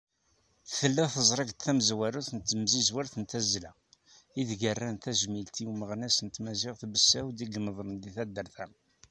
[0.77, 3.71] Tella teẓrigt tamezwarut n temsizwert n tazzla,
[4.39, 8.65] ideg rran tajmilt i umeɣnas n tmaziɣt Besεud i imeḍlen deg taddart-a.